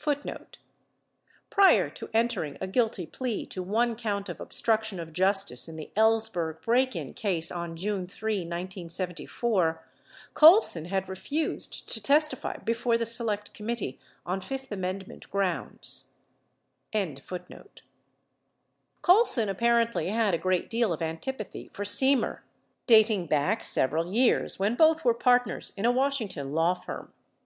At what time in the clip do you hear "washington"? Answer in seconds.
25.90-26.52